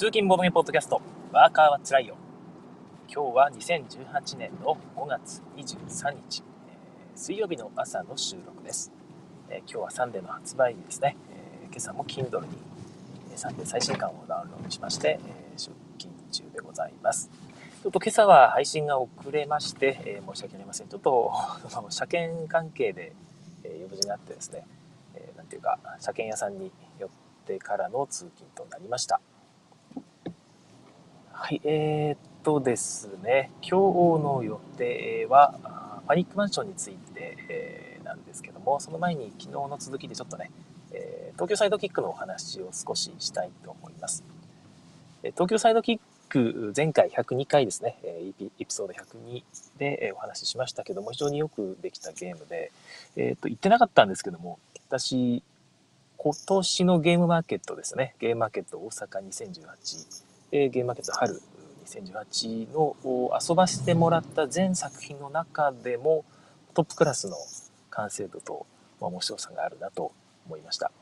[0.00, 2.16] 通勤ボードゲポッドキャスト、ワーカーはつらいよ。
[3.06, 8.90] 今日は2018年の5月23日、えー、水曜日の朝の収録です。
[9.50, 11.18] えー、今日はサンデーの発売日ですね。
[11.62, 12.46] えー、今朝も Kindle に、
[13.34, 17.28] えサンデー最新刊をダウンロードしまして、え出勤中でございます。
[17.82, 20.88] ちょっと今朝は配信が遅れまして、え申し訳ありません。
[20.88, 21.30] ちょっと
[21.90, 23.12] 車検関係で、
[23.64, 24.66] え用事があってですね、
[25.12, 27.10] えー、ていうか、車検屋さんに寄っ
[27.44, 29.20] てからの通勤となりました。
[31.42, 33.70] はい、えー、っとですね、今
[34.18, 40.50] 日の予定は、パニックマンションについて、えー、なんですけども、その前に昨日の続きでちょっとね、
[40.92, 44.22] えー、東京サイドキックのお話を少ししたいと思います。
[45.22, 49.42] え東京サイドキック、前回102回ですね、エピソード102
[49.78, 52.70] でお話ししましたけども、非常によくできたゲームで、
[53.16, 54.58] えっ、と、言ってなかったんですけども、
[54.90, 55.42] 私、
[56.18, 61.40] 今年のゲームマーケットですね、ゲームマーケット大阪2018、えー、ゲームマーケット春
[61.86, 62.96] 2018の
[63.48, 66.24] 遊ばせてもらった全作品の中でも
[66.74, 67.36] トップクラスの
[67.90, 68.66] 完成度と、
[69.00, 70.12] まあ、面白さがあるなと
[70.46, 70.92] 思いました。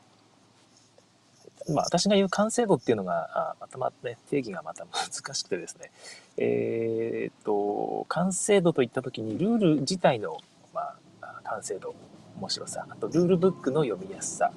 [1.67, 5.91] まあ、私が言う完成度っていうのが、あまたまね、定義がまた難しくてですね、
[6.37, 10.37] えー、っと、完成度といったときに、ルール自体の、
[10.73, 11.93] まあ、完成度、
[12.39, 14.51] 面白さ、あとルールブックの読みやすさ、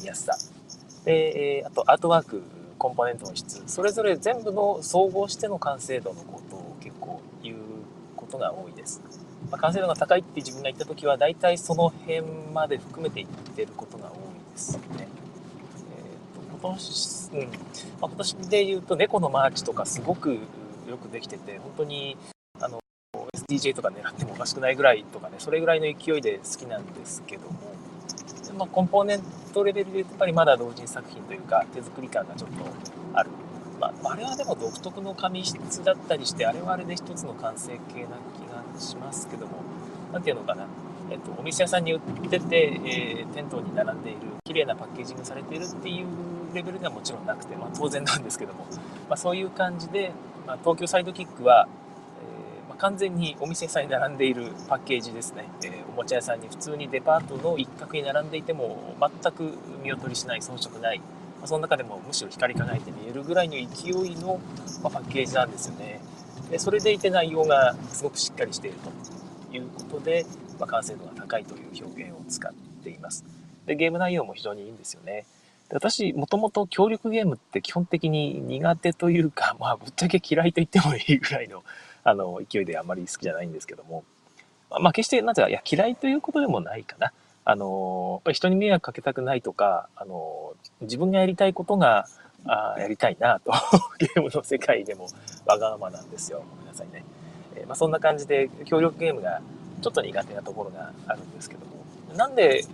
[0.00, 0.36] 見やすさ、
[1.04, 2.42] で、えー、あとアートワーク
[2.82, 7.56] コンポーネントの質それぞれ全部の総合しての完成度のことを結構言う
[8.16, 9.00] ことが多いです、
[9.52, 12.22] まあ、完成度が高いって自分が言った時は大体その辺
[12.52, 14.18] まで含めて言ってることが多い
[14.50, 15.06] ですね、えー
[16.34, 17.40] と今年、うん。
[17.40, 17.48] まあ、
[18.00, 22.16] 今年で言うと猫のマーチとかすごくよくできてて本当に
[22.60, 22.80] あの
[23.48, 27.71] SDJ とか狙ってもおかしくないぐらいとかねそれぐらいの勢いで好きなんですけども
[28.52, 29.20] まあ、コンポーネン
[29.52, 32.64] トレベルでやっぱりまだ同人作品というか手作り感がちょっと
[33.14, 33.30] ある。
[33.80, 39.54] まあ、あれはでも独特の紙質だったりして、あれはあれで一つの完成形な気がしますけども、
[40.12, 40.66] 何ていうのかな。
[41.10, 42.00] えっと、お店屋さんに売っ
[42.30, 46.06] てて、えー、店頭に並んでいる、綺麗なパッケージングされているっていう
[46.54, 48.66] レベルではもちろんなくて、まあ、当然なんですけども、
[49.08, 50.12] まあ、そういう感じで、
[50.46, 51.68] まあ、東京サイドキックは、
[52.82, 61.04] 完全にお店さんに並んでいるパッケージですね、えー、おもちゃ屋さんに普通にデパートの一角に並んでいても全く見劣りしない遜色ない、ま
[61.44, 64.40] あ、その中でもむしろ光り輝いて見えるぐらいの勢いの、
[64.82, 66.00] まあ、パッケージなんですよね。
[66.50, 68.78] でそれでいて内容がすごくしっかりしている
[69.50, 70.26] ということで、
[70.58, 73.24] まあ、完成度が高いという表現を使っています。
[73.64, 75.24] でゲーム内容も非常にいいんですよね。
[75.70, 81.62] 私、もともと協力ゲームって基本的に苦手というか、まあ、ぶっちゃけ嫌いと言ってもいいぐらいの
[82.04, 84.04] あの、勢いであんまり好きじゃないんですけども、
[84.80, 87.12] まあ、決して、なぜか、いや、嫌いということでもないかな。
[87.44, 92.06] あの、やっぱり人に迷惑かけたくないとか、あの、自分がやりたいことが、
[92.44, 93.52] あやりたいなと、
[93.98, 95.06] ゲームの世界でも
[95.46, 96.42] わがままなんですよ。
[96.50, 97.04] ごめんなさいね。
[97.54, 99.40] えー、まあ、そんな感じで、協力ゲームが
[99.80, 102.64] ちょっと苦手なところがあるんですけども、なんで、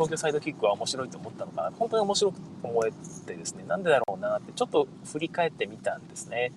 [0.00, 2.92] 東京サイドキックは面白いと思ったのかな、本当に面白く思え
[3.26, 6.52] てですね、なんでだろうなってちょっと振り返ってみたんですね。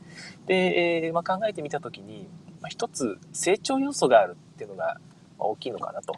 [0.46, 2.30] で、えー、まあ、考えてみた時に、
[2.62, 4.98] まあ、一つ成長要素があるっていうのが
[5.38, 6.16] 大きいのかなと。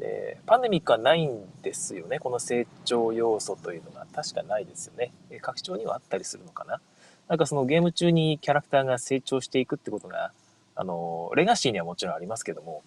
[0.00, 5.12] でパンデミックはないんですよね、この成長要素というのが確かないですよね。
[5.40, 6.80] 拡張にはあったりするのかな。
[7.28, 10.32] なんかそのゲーム中にキャラクターが成長していくってことが、
[10.74, 12.82] あの、レガシーにはもちろんありますけども、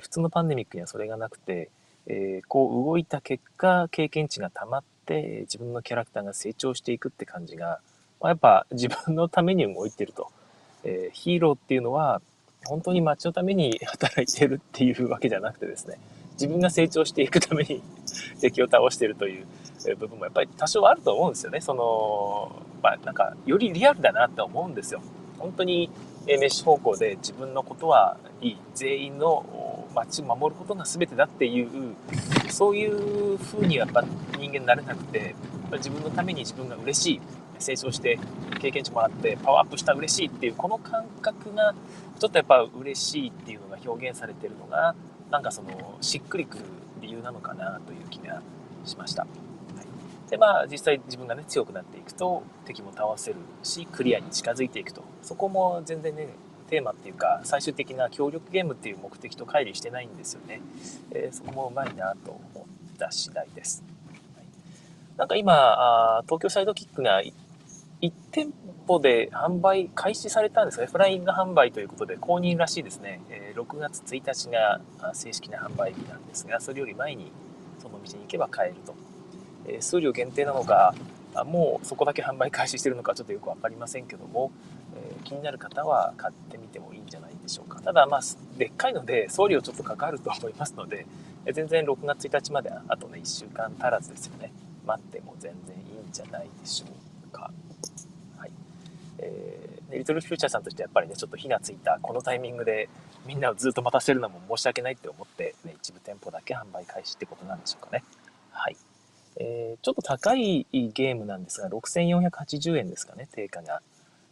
[0.00, 1.70] 普通のパンデミックにはそれがなくて、
[2.06, 7.80] えー、こう動いた結果、経験値が溜まって、自分のキャラクターが成長していくって感じが、
[8.20, 10.30] まあ、やっぱ自分のために動いてると。
[10.84, 12.22] えー、ヒーローっていうのは、
[12.64, 15.98] 本当に街のために 働いてるっていうわけじゃなくてですね、
[16.32, 17.82] 自分が成長していくために
[18.40, 19.46] 敵を倒してるという
[19.96, 21.60] 部分もやっぱり多少あると思うんですよね。
[21.60, 25.00] その、まあなんか、よりリアルだなって思うんですよ。
[25.38, 25.90] 本当に
[26.26, 28.58] メッシュ方向で自分のことはいい。
[28.74, 31.96] 全員の街を守ることが全てだっていう
[32.50, 34.04] そういう風にはやっぱ
[34.38, 35.34] 人間になれなくて
[35.72, 37.20] 自分のために自分が嬉しい
[37.58, 38.18] 成長して
[38.60, 41.74] 経験値もらってパワーアップした嬉しいっていうこの感覚が
[42.18, 44.94] ちょっとやっぱ嬉しいっていうのが表現されてるのが
[45.30, 46.64] なんかそのしっくりくる
[47.00, 48.42] 理由なのかなという気が
[48.84, 49.26] しました。
[50.30, 55.02] でまあ実際自分がね強くなっていくと敵も倒せるしクリアに近づいていくと。
[55.22, 56.28] そこも全然ね
[56.68, 60.60] テーマっていうか最終的な協力ゲームっていう目的と乖離してないんですよね、
[61.12, 63.84] えー、そこもうまいなと思った次第です、
[64.34, 64.46] はい、
[65.16, 68.52] なんか今あ東京サイドキックが1店
[68.86, 74.80] 舗で販売開始されたんですが、ね、フライング販売ということで公認らしいですね、え、6月1日が
[75.14, 77.32] 正式な販売日なんですがそれより前に
[77.78, 78.94] その店に行けば買えると、
[79.68, 80.94] え、数量限定なのか
[81.44, 84.50] もうそこだけ販売開始してるのかちょっとよく分かりませんけども、
[84.94, 87.80] え、気になる方は買ってみてもいいんじゃないでしょうか。
[87.80, 88.20] ただまあ
[88.56, 91.06] でっかいので送料ちょっとかかると思いますので
[91.52, 94.52] 全然6月1日まであとね1週間足らずですよね。
[94.84, 96.86] 待っても全然いいんじゃないでしょ
[97.28, 97.50] うか。
[98.36, 98.50] はい。
[99.18, 102.88] えー、リトルフューチャーさんとしてやっぱりねちょっと火がついたこのタイミングで
[103.26, 108.04] みんなをずっと待たせるのも申し訳ないって思って、ね、一部店舗だけ販売開始ってことなんでしょうかね。
[108.50, 108.76] はい。
[109.38, 113.80] えー、ちょっと高いゲームなんですが、6480円ですかね、定価が。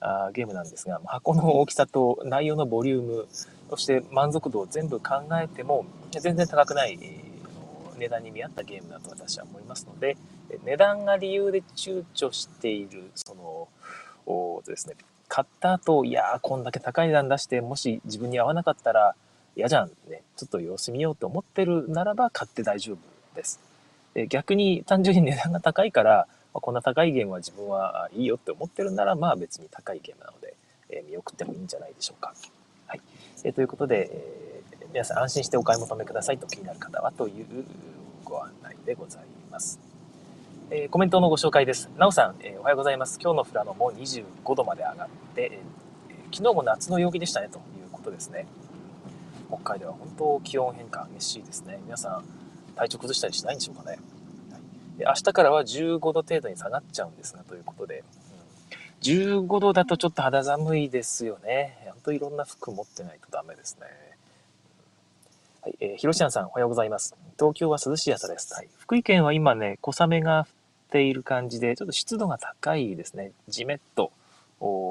[0.01, 3.27] あゲームなんですが、箱の大きさと内容のボリューム、
[3.71, 6.99] そして満足度を全部考えても、全然高くない、
[7.97, 10.19] 値段に見合ったゲームだと私は思いますので、
[10.65, 13.69] 値段が理由で躊躇している、その、
[14.27, 14.97] おですね、
[15.29, 19.15] 買った後、いやー、こんだけ高い値段出して、もし自分に合わなかったら
[19.57, 22.99] 嫌じゃんね、ちょっと様子見ようと思ってるならば買って大丈夫
[23.35, 23.74] です。
[24.15, 30.55] で逆に単純に値段が高いから、まあ、こんな高いゲームは自分はいいよって思ってるなら、まあ別に高いゲームなので、
[30.89, 32.33] えー、見送ってもいいんじゃないでしょうか。
[32.87, 33.01] はい。
[33.43, 37.47] えー、ということで、えー、皆さん安心してお買い求めくださいと気になる方はという
[38.25, 39.81] ご案内でございます。
[40.71, 41.91] えー、コメントのご紹介です。
[41.99, 43.19] なおさん、えー、おはようございます。
[43.21, 48.47] 今日の富良野も25度まで上がって、えー、昨日も夏の陽気でしたねということですね。
[49.49, 51.81] 北海道は本当気温変化激しいですね。
[51.85, 52.25] 皆さん、
[52.77, 53.91] 体調崩したりしないんでしょうかね。
[53.91, 58.05] はい、で明日からは15度程度に下がっちゃうんですが、ということで、
[59.03, 61.77] 15度だとちょっと肌寒いですよね。
[61.91, 63.87] ほんといろんな服持ってないとダメですね。
[65.63, 67.15] はい、えー、ひろしさん、おはようございます。
[67.39, 68.53] 東京は涼しい朝です。
[68.55, 70.47] はい、福井県は今ね、小雨が降っ
[70.91, 73.33] ている感じで、ちょっと湿度が高いですね。
[73.49, 74.11] じめっと、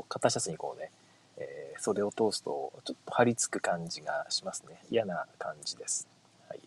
[0.10, 0.92] 肩シャツにこうね、
[1.38, 4.78] えー、袖を通すと、ちょっと張り付く感じがしますね。
[4.92, 6.08] 嫌な感じです。
[6.48, 6.60] はい。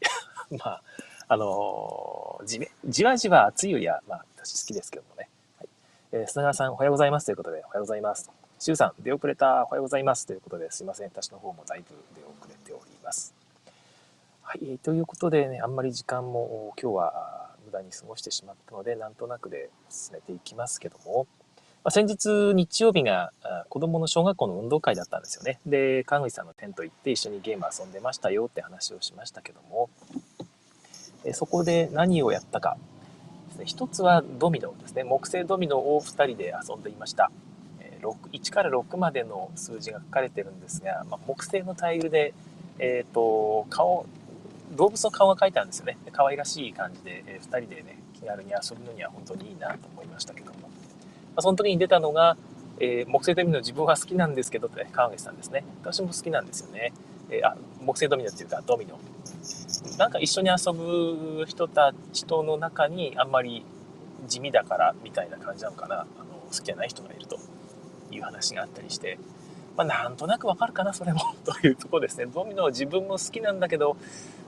[0.51, 0.83] まあ、
[1.29, 5.29] あのー、じじわじわ暑いよりは、まあ、私好きですけどもね。
[5.59, 5.69] はい。
[6.13, 8.31] えー、砂川さん、おはようございますということで、おはようございます。
[8.59, 11.09] シュウさん、出遅れた、おはようございますということで、すいません。
[11.09, 13.35] 私の方もだいぶ出遅れております。
[14.43, 14.79] はい。
[14.79, 21.27] ということでね、あんまり時間も今日は無駄に過ごしてしまったので、なんとなくで進めていきますけども、
[21.87, 23.33] まあ、先日日曜日が
[23.69, 25.61] 子供の小学校の運動会だったんですよね。
[25.67, 29.89] で、川口さんのテント行って一緒にゲーム遊んでましたよって話をしましたけども、
[31.32, 32.76] そこで何をやったか
[33.49, 33.64] ですね。
[33.67, 35.05] 一つはドミノですね。
[35.05, 37.31] 木製ドミノを2人で遊んでいました。
[38.32, 42.34] 1から6までの数字が書かれてるんですが、まあ、木製のタイルで、
[42.78, 44.06] えっ、ー、と、顔、
[44.76, 45.96] 動物の顔が描いてあるんですよね。
[46.12, 50.61] 可愛らしい感じで、えー、2人でね、気軽に遊ぶのには本当にいいなと思いましたけども。
[50.61, 50.69] ま
[51.37, 52.37] あ、その時に出たのが、
[52.78, 55.64] えー、木製ドミノ自分は好きなんですけどって、川口さんですね。
[55.82, 56.93] 私も好きなんですよね。
[57.31, 58.99] えー、あ、木製ドミノっていうかドミノ。
[59.99, 63.65] なんか一緒に遊ぶ人たちとの中にあんまり
[64.27, 66.00] 地味だからみたいな感じなのかな。
[66.00, 66.06] あの
[66.50, 67.38] 好きじゃない人がいると。
[68.11, 69.19] いう話があったりして、
[69.77, 71.21] まあ、なんとなくわかるかなそれも。
[71.44, 72.27] というとこですね。
[72.27, 73.97] ドミノは自分も好きなんだけど、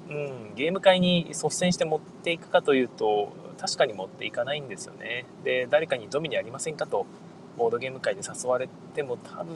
[0.09, 3.31] うん、ゲーム会に率先して持っていくかというと
[3.61, 5.27] 確かに持っていかないんですよね。
[5.45, 7.07] で誰かにドミノやりませんかと
[7.59, 9.55] ボードゲーム会で誘われても多分、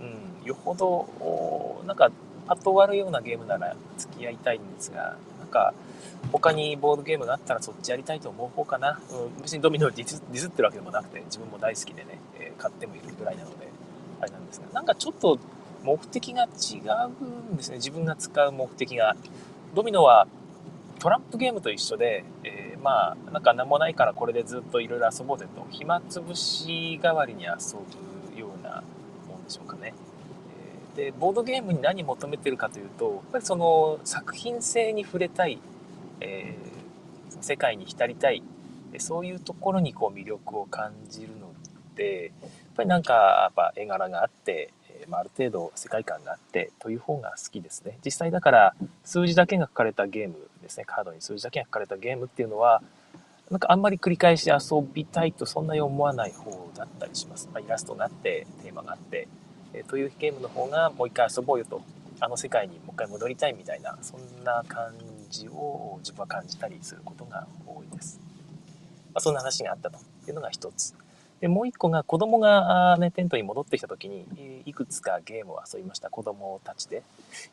[0.00, 2.10] うん、よほどなんか
[2.50, 5.72] パッと終わるようなゲームなら付き合いたいんですが、なんか、
[6.32, 8.98] 他にボードゲームがあったらそっちやりたいと思う方かな。
[9.12, 13.68] うん、別にドミノをディスディスってるわけでもなくて、自分も大好きでね、えー、買ってもいるぐらいなので、
[14.20, 15.38] あれなんですが、なんかちょっと
[15.84, 16.78] 目的が違
[17.20, 17.76] うんですね。
[17.76, 19.14] 自分が使う目的が。
[19.76, 20.26] ドミノは
[20.98, 27.50] トランプゲームと一緒で、えー、まあ、なんか何もないからこれでずっといろいろ遊ぼうぜと、暇つぶし代わりに遊
[28.34, 28.82] ぶような
[29.28, 29.94] もんでしょうかね。
[30.96, 35.58] でボードゲームに何求めてるかというとやっぱりその作品性に触れたい、
[36.20, 38.42] えー、世界に浸りたい
[38.98, 41.52] そういうところにこう魅力を感じるの
[41.94, 47.98] でやっぱりなんかやっぱ絵柄があって、え、まあ、ある程度世界観があってという方が好きですね。
[48.04, 50.84] 実際だから数字だけが書かれたゲームですね。
[50.86, 52.82] カードに数字だけが書かれたゲームっていうのは
[53.50, 54.56] なんかあんまり繰り返し遊
[54.94, 57.48] びたいとそんなに思わない方だったりします。
[57.52, 59.28] まあ、イラストがあってテーマがあって。
[59.74, 61.82] えというゲームの方がもう一回遊ぼうよと。
[62.22, 64.92] あの世界にもう一回戻りたいみたいなそんな感
[65.30, 68.20] じを自分は感じたりすることが多いです。
[69.14, 69.98] まあ、そんな話があったと
[70.28, 70.94] いうのが一つ。
[71.40, 76.10] でもう一個が子供が、ね、テントに戻ってきた時にいくつかゲームを遊びました。
[76.10, 77.02] 子供たちで。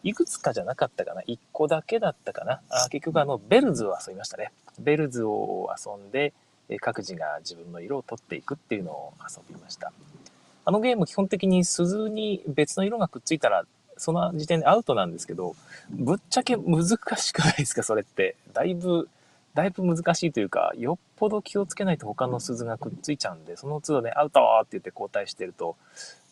[0.03, 1.21] いくつかじゃなかったかな。
[1.21, 2.59] 1個だけだったかな。
[2.69, 4.51] あ結局あのベルズを遊びましたね。
[4.79, 6.33] ベルズを遊んで
[6.81, 9.93] 各自が自分の色を取っていくっていうのを遊びました。
[10.67, 13.63] あのゲーム基本的に鈴に別の色がくっついたら、
[13.95, 15.55] その時点でアウトなんですけど、
[15.89, 18.35] ぶっちゃけ難しくないですか、それって。
[18.51, 19.07] だいぶ
[19.55, 25.77] だいぶ難しいというか、よっぽど気をつけないと他の鈴がくっついちゃうんで、その都度ね、アウトって言って交代してると、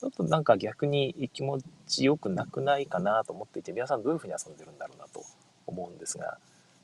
[0.02, 5.24] ちょっとなんか逆に気持ちよくなくないかなと思っていて、皆さんどういうふうに遊んでるんだろうなと
[5.66, 6.38] 思うんですが、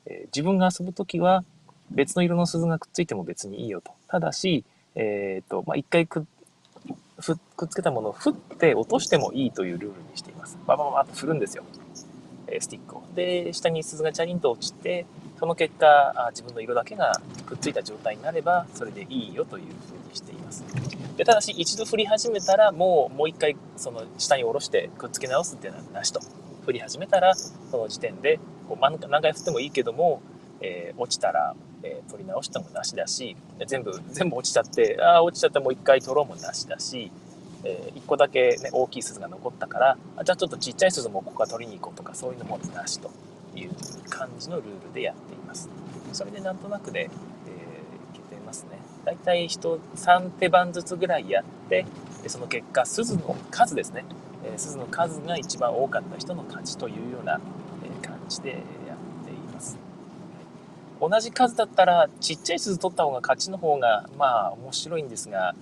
[0.06, 1.44] えー、自分が遊ぶときは
[1.90, 3.92] 別の色の鈴がくっついても別にいいよと。
[4.08, 6.24] ただし、えっ、ー、と、まあ、一回くっ
[7.56, 10.58] くっつけたものを振って落としてもいいというルールにしています。
[10.66, 11.64] ババババッと振るんですよ。
[12.48, 13.02] えスティックを。
[13.14, 15.06] で、下に鈴がチャリンと落ちて、
[15.38, 17.12] その結果、自分の色だけが
[17.46, 20.64] くっついた状態になれば、それでいいよという風にしています。
[21.16, 26.20] でただし、一度振り始めたら、もう、もう一回、その下に下ろしてくっつけ直すっていうのはなしと。
[26.64, 28.38] 振り始めたら、その時点で、
[28.68, 30.22] こう何回振ってもいいけども、
[30.60, 33.36] えー、落ちたら、えー、取り直してもなしだし、
[33.66, 37.10] 全部、全部落ちちゃって、ああ、落ちちゃったもう一回取ろうもなしだし、
[37.64, 43.10] えー、1個だけ、ね、大きい鈴が残ったからあじゃあちょっとちっちゃい鈴もここから取りに行こうとかそういうのもなしと
[43.54, 43.70] いう
[44.08, 45.68] 感じのルールでやっています。
[46.12, 47.10] それでなんとなくで、えー、い
[48.12, 48.78] けてますね。
[49.04, 51.86] だいたい人3手番ずつぐらいやって
[52.22, 54.04] でその結果鈴の数ですね、
[54.44, 57.40] えー、鈴の数が一番多かった人の勝ちというような、
[57.84, 58.58] え感じで
[61.02, 65.54] 同じ数だったらちっちゃい鈴取った方が勝ちの方がまあ面白いんですが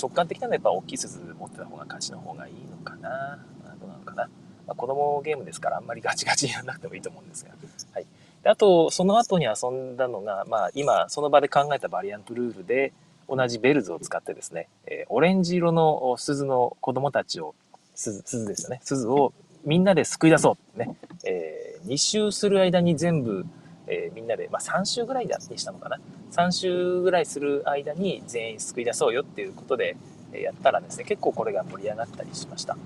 [0.00, 3.38] 直感的なのはやっぱ大きい鈴持ってた方が勝ちの方がいいのかな？
[3.80, 4.28] どうなのかな、
[4.66, 7.50] まあ、子供ゲームですからあんまりガチガチにやらなくてもいいと思うんですが、
[7.92, 8.06] はい、
[8.42, 12.92] であとその後に遊んだのが、まあ、今その場で考えたバリアントルールで
[13.28, 17.54] 同じベルズを使ってですね、えー、オレンジ色の鈴の子供たちを
[17.94, 18.80] 鈴鈴ですよね。
[18.82, 19.32] 鈴を
[19.64, 20.78] みんなですくい出そう。
[20.78, 23.44] ね、えー、2周する間に全部
[23.88, 25.98] えー、みんなで、まあ、3週ぐらいでしたのかな。
[26.32, 29.96] 3週ぐらいする間に全員救い出そうよっていうことで、
[30.32, 32.80] えやったらですね結構これが盛り上がったりしました、ま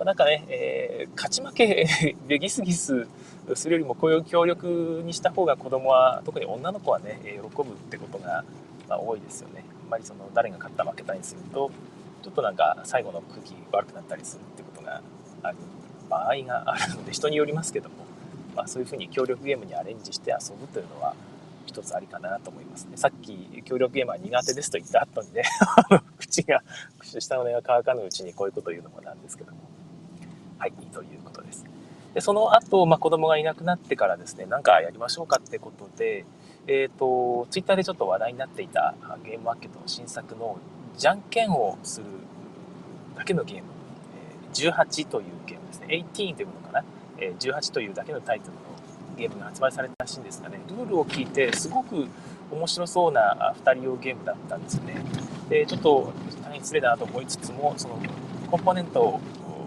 [0.00, 1.86] あ、なんかね、えー、勝ち負け
[2.26, 3.06] でギスギス
[3.54, 8.44] するよりもこういう協力にした方が子供は特に女の子はね喜ぶってことが、
[8.88, 9.64] まあ、多いですよね。
[9.84, 11.70] あんまりその誰が勝った負けたにすると
[12.22, 15.02] ちょっとなんか最後の空気悪くなったりするってことが
[15.42, 15.56] ある
[16.08, 18.01] 場合があるので人によりますけども。
[18.54, 21.14] まあ、そういうふうに協力ゲームにアレンジして遊ぶというのは
[21.66, 22.96] 一つありかなと思いますね。
[22.96, 25.44] さっき協力ゲームは苦手ですと言った後にね
[26.18, 26.62] 口が、
[26.98, 29.58] 口下の根が乾かぬうちにこういうことを言うのもなんですけども。
[30.58, 31.64] はい、ということです。
[32.14, 36.24] で、その後、まあ、子供がいなくなってからですね、なんかやりましょうかってことで、
[36.66, 38.94] えっ、ー、と、ツイッターでちょっと話題になっていた
[39.24, 40.58] ゲームマーケットの新作の
[40.96, 42.06] じゃんけんをする
[43.16, 43.62] だけのゲーム、
[44.52, 46.04] 18というゲームですね。
[46.14, 46.84] 18というものかな。
[47.22, 48.60] え18というだけのタイトルの
[49.16, 52.08] ゲームが発売されたらしいんですがね、ルールを聞いてすごく
[52.50, 54.96] 面白そうな2人用ゲームだったんですよね。
[55.48, 56.12] で、ちょっと
[56.42, 57.98] 大変失礼だなと思いつつも、その
[58.50, 59.20] コンポーネントを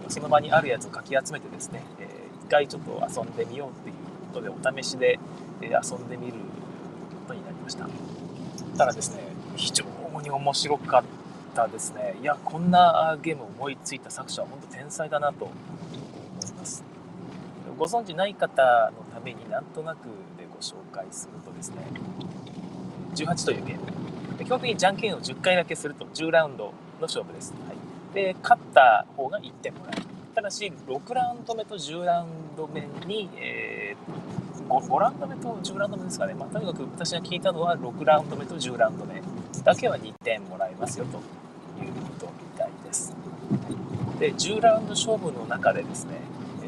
[0.08, 3.94] その場にあるやつをかき集めてですね、えー、一回ちょっと遊んでみようっていう
[4.32, 5.18] ことでお試しで
[5.60, 6.38] 遊んでみるこ
[7.28, 7.88] とになりました。
[8.76, 9.22] ただですね、
[9.56, 9.84] 非常
[10.22, 11.04] に面白かっ
[11.54, 12.16] たですね。
[12.20, 16.84] いや、こんなゲームを思いついた作者は本当天才だなと思います
[17.78, 20.04] ご存知ない方のためになんとなく
[20.38, 21.76] でご紹介するとですね
[23.14, 23.96] 18というゲーム。
[24.44, 30.02] 基本的にじゃんけんを10回だけすると10ラウンドの勝負です、はい、で勝った方が1点もらえる。
[30.34, 39.22] ただし6ラウンド目と10ラウンド目に、えー、5, 5ラウンド目と10ラウンド目ですかね、まあ、とにかく私が聞いたのは6ラウンド目と10ラウンド目
[39.64, 41.16] だけは2点もらえますよと
[41.82, 43.16] いうことみたいです。
[44.20, 46.20] で10ラウンド勝負の中でですね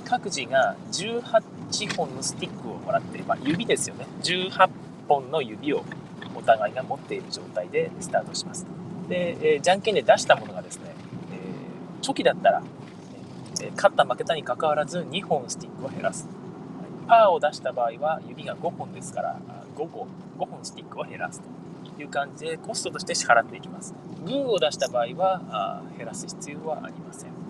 [0.09, 4.07] 各自が18本のスティックをもらって、まあ、指ですよね。
[4.23, 4.71] 18
[5.07, 5.85] 本の指を
[6.35, 8.67] お互いが持っている状態でスタートします。
[9.09, 10.95] で、えー、じゃんけんで出したものがですね、
[11.33, 12.63] えー、チョキだったら、
[13.61, 16.27] え、勝った負けたにかかわらず2本スティックを減らす。
[17.07, 19.41] パーを出した場合は指が5本ですから
[19.77, 20.07] 5個
[20.39, 21.59] 5本スティックを減らすと。
[22.01, 23.95] いう感じでコストとして支払っていきます。
[24.25, 27.48] グーを出した場合は減らす必要はありません。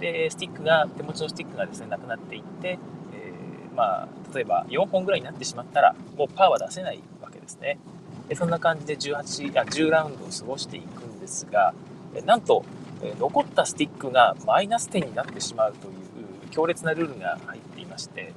[0.00, 2.78] でスティックが手持ちのスティックがですねなくなっていって、
[3.12, 7.78] えー、まあ、例えば4本ぐらいになってしまったらもうパーは出せないわけですね
[8.28, 11.74] でそんな感じで18あ10ラウンドを過ごしていくんですが
[12.24, 12.64] なんと
[13.18, 15.94] 残ったスティックがマイナス点になってしまうという
[16.50, 18.32] 強烈なルールが入っていまして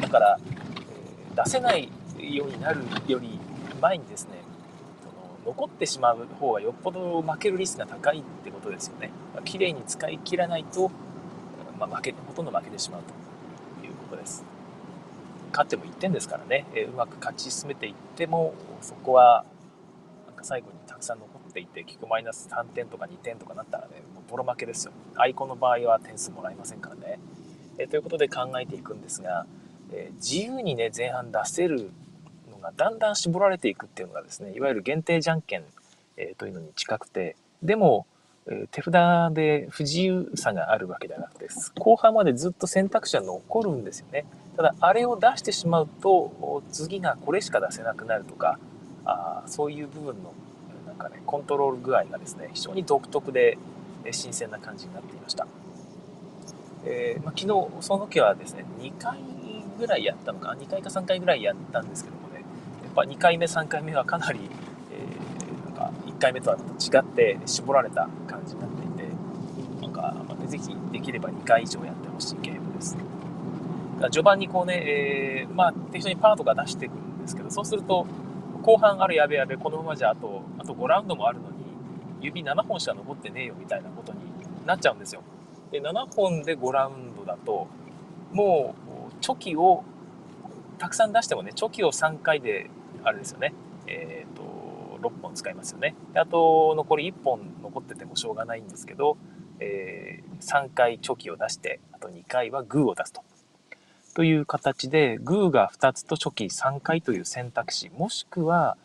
[0.00, 3.38] だから、えー、出せないようになるより
[3.80, 4.44] 前にですね
[5.44, 9.10] 残ってしまう方がよっぽど負けるリスクが高いってことですよね。
[9.34, 10.90] まあ、綺麗に使い切らないと、
[11.78, 14.44] まあ、負けほとんど負けてしまうということです。
[15.50, 19.44] 勝っても1点ですからね、え、うまく勝ち進めていってもそこは
[20.26, 24.92] なんか最後にたくさん残っていて結局マイナス3点とか2点とかなったらねもうボロ負けですよ。
[25.14, 27.20] アイコンの場合は点数もらえませんからね。
[27.78, 29.46] え、ということで考えていくんですが、
[29.92, 31.92] え、自由にね前半出せる
[32.50, 35.64] のがだんだん絞られていくっていうのがですねいわゆる限定じゃんけん、
[36.16, 38.06] え、というのに近くてでも、
[38.46, 41.48] え、手札で不自由さがあるわけではなくて
[41.78, 44.26] 後半までずっと選択肢は残るんですよね。
[44.56, 48.58] ただあれを出してしまうと次がこれしか出せなくなるとか
[49.04, 50.32] あそういう部分の
[50.86, 53.58] なんかねコントロール具合がですね非常に独特で
[54.12, 55.46] 新鮮な感じになっていました、
[56.84, 59.18] えー、まあ、昨日その時はですね2回
[59.78, 62.44] ぐらいやったのか2回か3回ぐらいやったんですけどもね。
[62.84, 64.38] やっぱ2回目3回目はかなり、
[66.18, 69.12] 1回目とは違って絞られた感じになっていて
[69.80, 72.96] なんか、まあ、ぜひできれば2回以上やってほしいゲームです。
[74.10, 78.06] 序盤にこうね、えー、まあ適当にパートが出していくんですけどそうすると
[78.62, 81.56] 後半あるやべやべこのままじゃあとあと5ラウンドもあるのに
[82.20, 84.18] 指7本しか残ってねえよみたいなことに
[84.66, 85.22] なっちゃうんですよ。
[85.70, 87.66] で7本で5ラウンドだと
[88.32, 89.84] もうチョキを
[90.78, 92.70] たくさん出してもねチョキを3回で
[93.02, 93.52] あれですよね。
[93.86, 94.42] えっ、ー、と
[95.04, 99.16] 6本使いますよねあと残り1本残っててもしょうがないんですけど、
[99.60, 103.22] えー、3回チョキを出してあと2回はグーを出すと
[104.14, 108.76] という形で、グーが2つとチョキ3回という選択肢、もしくは、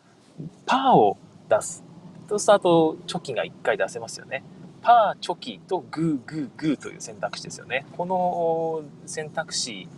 [0.66, 1.84] パーを出す。
[2.28, 4.42] そうすると、あと、チョキが1回出せますよね。
[4.82, 7.86] パー、チョキとグー、グー、グーという選択肢ですよね。
[7.96, 9.88] この選択肢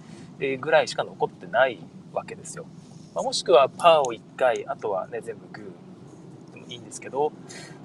[0.61, 1.79] ぐらいしか残ってない
[2.13, 2.67] わけですよ。
[3.15, 5.72] まもしくは、パーを1回、あとはね、全部グ
[6.73, 7.33] いいんですけど、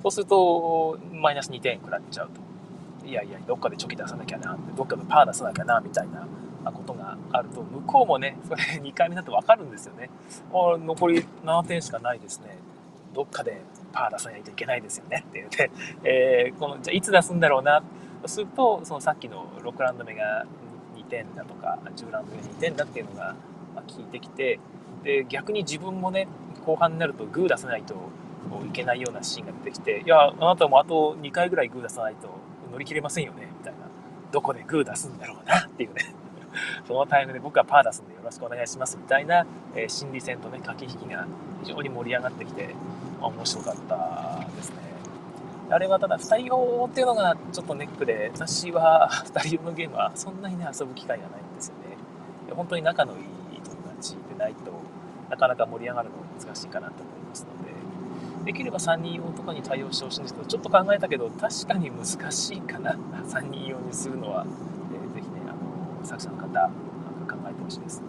[0.02, 3.08] そうすると、マイナス2点食らっちゃうと。
[3.08, 6.28] いやいや、どっかでチョキ出さなきゃな、どっかでパー出さなきゃな、みたいな
[6.72, 10.10] ことがあると、向こうもね、それ 2回目だと分かるんですよね。
[10.52, 12.58] あ残り7点しかないですね。
[13.14, 15.72] どっかでパー出さないといけないですよねって言って、
[16.04, 17.82] えー、このじゃいつ出すんだろうな
[18.22, 20.46] とすると、そのさっきの6ラウンド目が
[20.96, 23.36] 2点だとか、10ラウンド目が2点だっていうのが
[23.76, 24.60] 効いてきて、
[25.04, 26.28] で逆に自分もね、
[26.66, 27.96] 後半になるとグー出さないと
[28.66, 32.30] いけないようなシーンが出てきて、いや、あなたもあと2回ぐらいグー出さないと
[32.72, 33.80] 乗り切れませんよねみたいな。
[34.32, 36.14] どこでグー出すんだろうなっていうね
[36.86, 41.26] そのタイムで僕はパー出すんでよろしくお願いしますみたいな、えー、心理戦とね、駆け引きが
[41.64, 42.76] 非常に盛り上がってきて、
[43.22, 44.88] 面白かったですね。
[45.70, 51.98] あれはただ2人用っていうのがちょっとネックで、私は2人用のゲームはそんなにね、遊ぶ機会がないんですよね。
[52.56, 54.72] 本当に仲のいい友達でないと
[55.30, 57.67] なかなか盛り上がるの難しいかなと思いますので、
[58.48, 62.94] できれば3人用とかに対応してほしいんですけど、ちょっと考えたけど、確かに難しいかな。
[62.94, 64.46] 3人用にするのは。
[64.94, 68.02] えー、ぜひねあの作者の方考えてほしいです。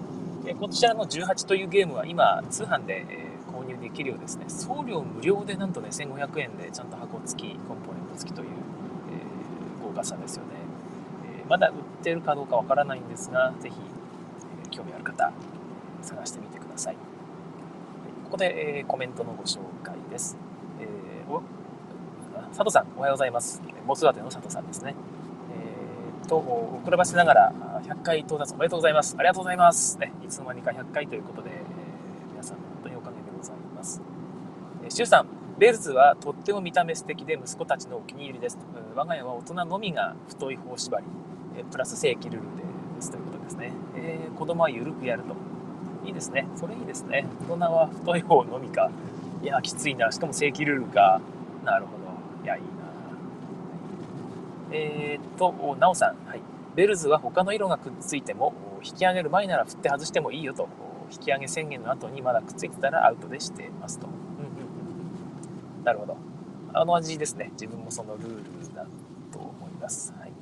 [0.44, 10.50] でこちらの18というゲームは今通販で、え購入できるようですね送料無料でなんとね1500円でちゃんと箱付きコンポーネント付きという、えー、豪華さですよね、
[11.40, 13.74] えー、まだ売ってるかどうかわからないんですが是非、
[14.64, 15.32] え、興味ある方
[16.02, 16.96] 探してみてください
[18.28, 20.36] ここで、えコメントのご紹介です、
[20.80, 20.86] え
[21.30, 21.40] お
[22.50, 24.94] 佐藤さんおはようございます子育ての佐藤さんですね
[26.28, 27.52] と遅ればせながら
[27.84, 29.16] 100回到達おめでとうございます。
[29.18, 29.98] ありがとうございます。
[29.98, 34.00] ね、いつの間にか100回ということで、えー、皆さん本当におかげでございます。
[34.84, 35.26] えー、シュウさん、
[35.58, 38.58] ベルズはとっても見た目素敵で息子たちのお気に入りです。
[38.94, 41.06] 我が家は大人のみが太い方縛り、
[41.70, 42.62] プラス正規ルールで
[43.00, 43.72] すということですね。
[43.96, 45.34] えー、子供は緩くやると。
[46.08, 46.46] いいですね。
[46.56, 47.26] それいいですね。
[47.48, 48.90] 大人は太い方のみか。
[49.42, 50.10] いや、きついな。
[50.10, 51.20] しかも正規ルールか。
[51.64, 52.44] なるほど。
[52.44, 52.68] いや、いいな。
[54.72, 56.40] えー、っと、なおさん、はい。
[56.74, 60.68] ベルズは他の色がくっついても、引き上げる前なら振って外してもいいよと、
[61.10, 64.06] 引き上げ宣言の後にまだくっついてたらアウトでしてますと。
[64.06, 65.84] うんうんうん。
[65.84, 66.16] なるほど。
[66.72, 67.50] あの味ですね。
[67.52, 68.28] 自分もそのルー
[68.68, 68.86] ルだ
[69.30, 70.14] と思います。
[70.18, 70.32] はい。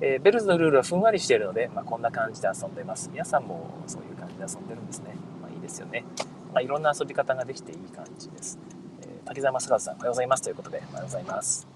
[0.00, 3.10] えー、ベルズのルールはふんわりしているので、まあ、こんな感じで遊んでます。
[3.12, 4.09] 皆さんもそういう
[4.40, 5.14] で遊んでるんですね。
[5.40, 6.04] まあいいですよね。
[6.52, 8.58] まあ、いろんな遊び方ができていい感じです。
[9.02, 11.66] えー、滝沢正和さん、おはようございますということで、おはようございます。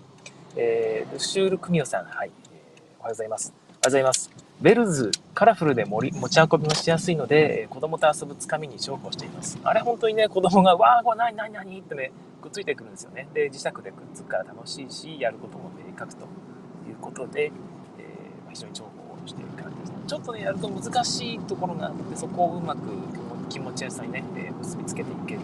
[0.56, 3.52] えー、ルシュール・クミオさん、はい、えー、おはようございます。
[3.54, 4.30] おはようございます。
[4.60, 9.58] ベルズ、カラフルで持ち運びもしやすいので、子供と遊ぶつかみに重宝しています。
[9.62, 13.28] あれ本当にね、子供が、わー、これ何、何、何ってね、くっついてくるんですよね。
[13.34, 13.80] で、磁石でくっ
[14.14, 16.22] つくから楽しいし、やることも明確と
[16.88, 19.96] いうことで、えー、非常に重宝している感じですね。
[20.06, 22.80] ちょっとね、やると難しいところがあって、そこをうまく
[23.48, 25.40] 気持ちやすさにね、え、結びつけていける。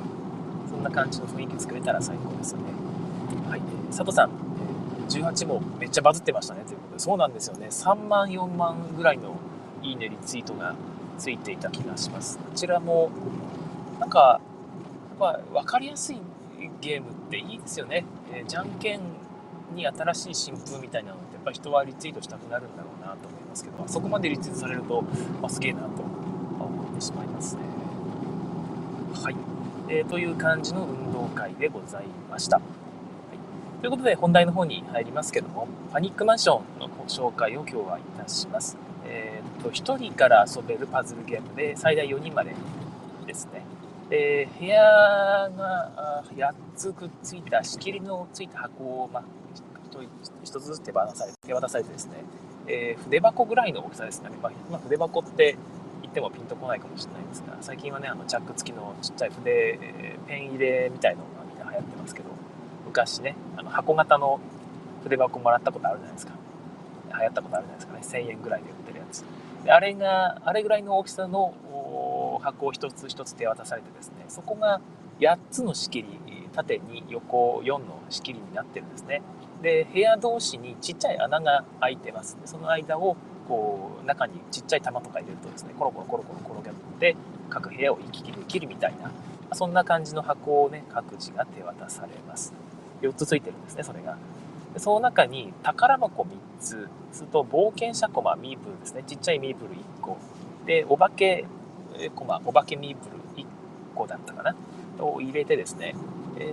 [0.68, 2.64] そんな感じの雰囲気作れたら最高ですよね。
[3.48, 7.66] はい、えー、佐藤さんえ、18もめっちゃバズってましたねということで、そうなんですよね。
[7.68, 9.36] 3万、4万ぐらいの
[9.82, 10.74] いいね、リツイートが
[11.18, 12.38] ついていた気がします。
[12.38, 13.10] こちらも、
[13.98, 14.40] なんか、
[15.18, 16.20] まあ、分かりやすい
[16.80, 18.04] ゲームっていいですよね。
[18.32, 19.00] えー、じゃんけん
[19.74, 25.02] に新しい新風みたいなのって、やっぱり人はリツイートしたくなるんだろうなと思ますけど、まそこまでリツイートされると、
[25.42, 27.62] まあ、すげえなと思ってしまいますね。
[29.22, 29.36] はい。
[29.88, 32.56] えー、という感じの運動会でございました。
[32.56, 38.76] はい、ということで本題の方に入りますけども、パニックマンションのご紹介を今日はいたします。
[39.04, 42.54] えーと、1人から遊べるパズルゲームで最大4人まで
[43.26, 43.64] ですね。
[44.08, 44.82] で部屋
[45.56, 49.24] が8つくっついた仕切りのついた箱を、まあ、
[50.44, 52.14] 1つずつ手渡され手渡されてですね、
[52.66, 55.56] えー、筆箱ぐらいの大きさですかね、まあ、筆箱って
[56.02, 62.28] 言ってもピンとこないかもしれないんですが最近はねあのチャック付きのちっちゃい筆、えー、ペン入れみたいのがみんな流行ってますけど
[62.86, 64.40] 昔ねあの箱型の
[65.02, 66.34] 筆箱もらったことあるじゃないですか。
[67.12, 68.24] 流行ったことあるじゃないですかね。
[68.24, 69.24] 1000円ぐらいで売ってるやつ。
[69.64, 71.54] であれがあれぐらいの大きさの
[72.42, 74.80] 箱を一つ一つ手渡されてですねそこが
[75.20, 79.22] 8つの仕切り縦に横4の仕切りになってるんですね。
[79.62, 82.38] で部屋同士にちっちゃい穴が開いてます。
[82.40, 83.16] でその間を
[83.48, 87.16] こう中にちっちゃい玉とか入れるとですねコロコロコロコロ転がって
[87.48, 89.10] 各部屋を行き来できるみたいな
[89.54, 92.52] そんな感じの箱をね各自が手渡されます。
[93.02, 94.16] 4つついてるんですねそれが。
[94.72, 96.28] でその中に宝箱3
[96.60, 100.16] つすると冒険者コマミープルですねちっちゃいミープル1個。
[100.64, 101.44] でお化け
[102.14, 103.46] コマお化けミープル1
[103.94, 104.54] 個だったかな
[105.04, 105.94] を入れてですね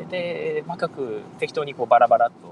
[0.09, 2.46] で、まく適当にこうバラバラと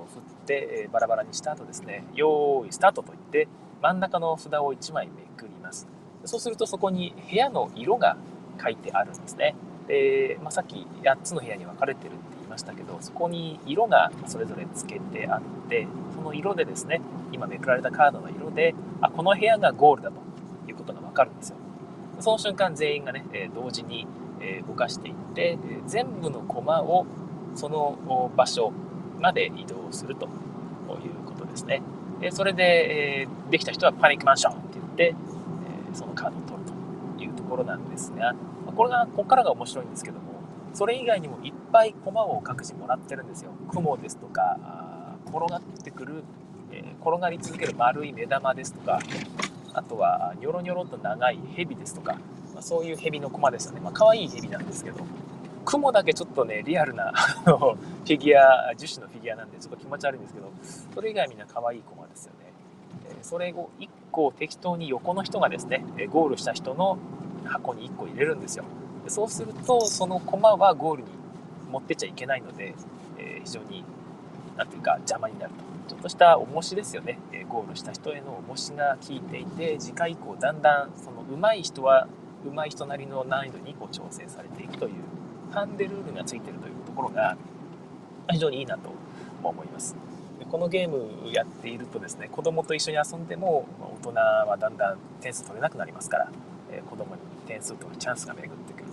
[0.46, 3.48] って、バラバラにした後ですね、用意スタートと言って、
[3.82, 5.88] 真ん中の札を1枚めくります。
[6.24, 8.16] そうするとそこに部屋の色が
[8.62, 9.56] 書いてあるんですね。
[9.88, 20.18] で、まあ、さっき8つの部屋に分かれてるって言いましたけど、そこに色がそれぞれつけてあって、その色でですね、今めくられたカードの色で、あ、この部屋がゴールだと
[20.68, 21.58] いうことが分かるんですよ。
[22.20, 24.08] その瞬間全員がね、同時に
[24.68, 27.06] 動かしていって、全部の駒を
[27.56, 28.72] その場所
[29.20, 30.32] まで移動するという
[31.26, 31.82] ことですね。
[32.32, 36.66] それで、えできた人はパニックマンションって言って、えそのカードを取る
[37.18, 38.36] というところなんですが、
[38.76, 40.26] これが、ここからが面白いんですけども、
[40.74, 43.52] それ以外にもいっぱい駒を各自もらってるんですよ。
[43.72, 44.58] 雲ですとか、
[45.28, 46.24] 転がってくる、
[46.72, 49.00] え転がり続ける丸い目玉ですとか、
[49.74, 52.14] あとはニョロニョロと長い蛇ですとか、
[52.54, 53.82] まあ、そういう蛇の駒ですよね。
[53.82, 55.06] まあ、可愛い蛇なんですけど、
[55.66, 57.12] 雲だけちょっとね、リアルな
[57.44, 60.52] フィギュア、樹脂のフィギュアなんでちょっと気持ち悪いんですけど、
[60.94, 62.54] それ以外みんな可愛い駒ですよね。
[63.22, 66.98] それを1個適当に横の人がですね、ゴールした人の
[67.44, 68.64] 箱に1個入れるんですよ。
[69.08, 71.10] そうすると、その駒はゴールに
[71.72, 72.76] 持ってちゃいけないので、
[73.18, 73.84] え非常に、
[74.56, 75.66] なんていうか邪魔になると。
[75.88, 77.20] ちょっとした重しですよね。
[77.50, 82.08] ゴールした人への重しが効いていて、次回以降だんだんその上手い人は
[82.44, 84.94] 上手い人なりの難易度にこう調整されていくという
[85.56, 87.38] ハンデルールがついてるというところが
[88.30, 88.90] 非常にいいなと
[89.42, 89.96] 思います。
[90.52, 93.66] このゲームやっているとですね子供と一緒に遊んでも
[94.02, 96.32] 大人はだんだん点数取れなくなりますから、
[96.72, 98.86] え子供に点数取るチャンスが巡ってくる。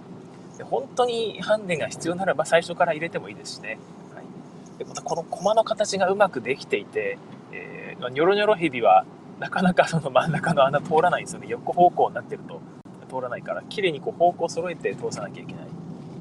[0.57, 3.79] で本当にハンデが必要ならば最初から入れてもいいですしね、
[4.15, 7.19] はい、でまたこの駒の形がうまくできていて、
[7.53, 9.05] えー、ニョロニョロヘビは
[9.41, 11.49] なかなかその真ん中の穴通らないんですよね。
[11.49, 12.61] 横方向になってると
[13.09, 15.72] 通らないから綺麗にこう方向揃えて通さなきゃいけない。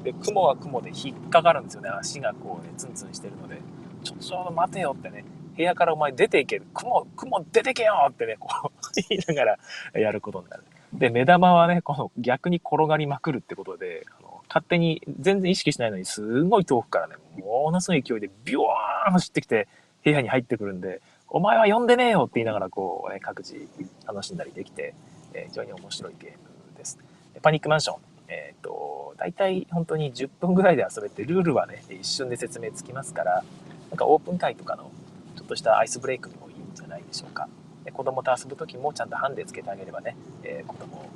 [0.02, 1.90] で雲は雲で引っかかるんですよね。
[1.90, 3.60] 足がこうねツンツンしてるので。
[4.04, 5.24] ちょちょうど待てよってね。
[5.56, 6.66] 部屋からお前出ていける。
[6.74, 8.70] 雲雲出てけよってねこう
[9.08, 9.56] 言いなが
[9.92, 10.64] らやることになる。
[10.92, 18.60] で目玉はねこの逆に転がりまくるってことであの勝手に全然意識しないのにすごい遠くからねものすごい勢いでビュー
[19.08, 19.68] ン走ってきて
[20.04, 21.00] 部屋に入ってくるんで
[21.34, 23.66] お前は呼んでねえよって言いながらこう、ね、各自
[24.06, 24.94] 楽しんだりできて、
[25.32, 26.36] え、非常に面白いゲーム
[26.76, 26.98] です。
[27.40, 28.00] パニックマンション、
[28.32, 33.44] えっ、ー、と大体本当に10分ぐらいで遊べて、ルールはね、一瞬で説明つきますから、
[33.90, 34.90] なんかオープン会とかの
[35.36, 37.48] ちょっとしたアイスブレイクにもいいんじゃないでしょうか。
[37.84, 41.10] で子供と遊ぶ時もちゃんとハンデつけてあげればね、えー、子供を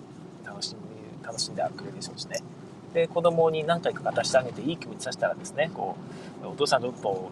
[0.44, 2.40] 楽しみ、楽しんでくれるでしょうしね。
[2.92, 5.96] で、子供に何回か渡してあげていい気持ちさせたらですね、こ
[6.42, 7.30] う、お父さんちょっと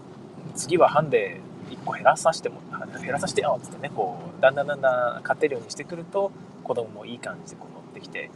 [0.55, 2.61] 次はハンデ1個減らさせても、
[3.01, 8.31] 減らさせてよっつってね、こう、だんだんだんだん勝てるようにしてくると、子供もいい感じでこう乗ってきて、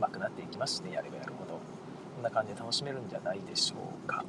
[0.00, 1.60] 上手くなっていきますしね、やればやるほど
[2.18, 4.16] こんな感じで楽しめるんじゃないでしょうか。
[4.16, 4.26] はい、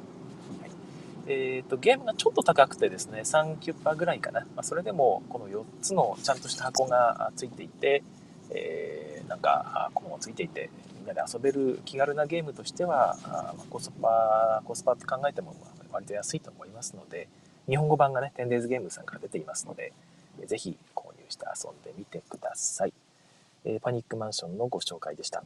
[1.26, 4.40] えーと、ゲームがちょっと高くてですね、3キュッパぐらいかな。
[4.54, 8.04] まあ、それでも、この4つのちゃんとした箱がついていて、
[8.50, 15.56] えー、なんか、このついていて、みんなで遊べる気軽なゲームとしては、あコスパ、コスパって考えても
[15.90, 17.26] 割と安いと思いますので、
[17.68, 19.92] 日本語版がね、テンデイズゲームさんから出ていますので、
[20.46, 22.92] ぜひ購入して遊んでみてください。
[23.64, 25.42] えー、パニックマンションのご紹介でした。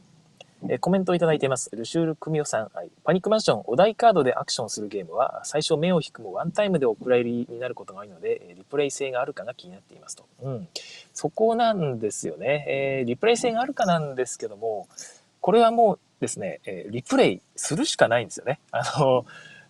[0.69, 1.69] えコメントをいただいています。
[1.75, 2.69] ルシュール・クミオさん。
[2.73, 10.25] はい、パニックマンション、お題カードでアクションするゲームは、最初目を引くもワンタイムでお蔵入りになることが多いので、リプレイ性があるかが気になっていますと。
[10.41, 10.67] うん。
[11.13, 12.65] そこなんですよね。
[12.67, 14.87] えー、リプレイ性があるかなんですけども、
[15.41, 18.59] これはもうですね、えリプレイするしかないんですよね。
[18.71, 19.25] あの、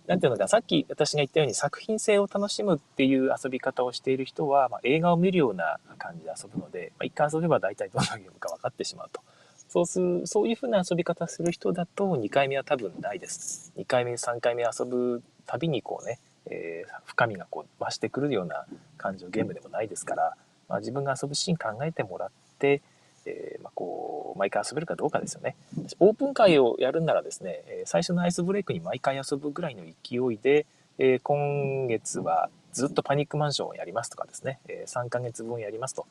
[0.07, 9.21] なんていうのか、さっき私が言ったように作品性を楽しむっていう遊び方をしている人は、まあ、映画を見るような感じで遊ぶので、まあ、一回遊べば大体どんなゲームか分かってしまうと。
[9.67, 13.73] そうする、そういう風な遊び方する人だと2回目は多分ないです。
[13.77, 18.65] 2回目、3回目遊ぶたびにこうね、えー、深みがこう増してくるような
[18.97, 20.37] 感じのゲームでもないですから、
[20.69, 22.81] まあ、自分が遊ぶシーン考えてもらって、
[23.25, 25.55] えー、まあ、こう毎回遊べるかどうかですよね。
[25.99, 30.65] オープン会をやるならですね、最初のアイスブレイクに毎回遊ぶぐらいの勢いで、
[30.97, 36.05] えー、今月はずっとパニックマンションをやりますとかですね、え3ヶ月分やりますと。